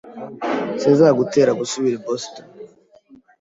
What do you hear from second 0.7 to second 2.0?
Sinzagutera gusubira